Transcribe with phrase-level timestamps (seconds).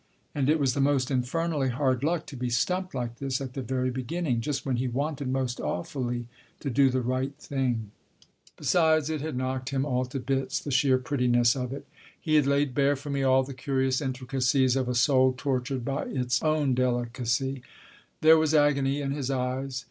[0.33, 3.61] And it was the most infernally hard luck to be stumped like this at the
[3.61, 6.25] very beginning, just when he wanted most awfully
[6.59, 7.91] to do the right thing.
[7.91, 11.71] 30 Tasker Jevons Besides, it had knocked him all to bits the sheer prettiness of
[11.71, 11.85] it.
[12.19, 16.41] He laid bare for me all the curious intricacies of a soul tortured by its
[16.41, 17.61] own delicacy.
[18.21, 19.79] There was agony in his eyes.